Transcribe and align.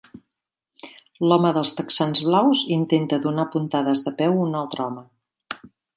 L'home 1.31 1.51
dels 1.57 1.73
texans 1.81 2.21
blaus 2.29 2.63
intenta 2.77 3.19
donar 3.27 3.45
puntades 3.57 4.03
de 4.07 4.15
peu 4.23 4.35
a 4.39 4.43
un 4.47 4.61
altre 4.63 4.87
home. 4.89 5.05